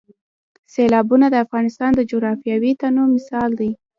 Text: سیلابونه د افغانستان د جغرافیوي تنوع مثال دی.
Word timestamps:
سیلابونه 0.73 1.25
د 1.29 1.35
افغانستان 1.45 1.91
د 1.95 2.01
جغرافیوي 2.11 2.71
تنوع 2.81 3.07
مثال 3.15 3.49
دی. 3.59 3.71